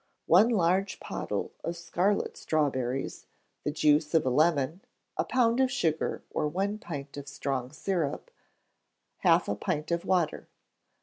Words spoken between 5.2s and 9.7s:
pound of sugar, or one pint of strong syrup, half a